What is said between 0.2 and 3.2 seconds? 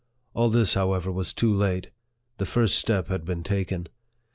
All this, however, was too late. The first step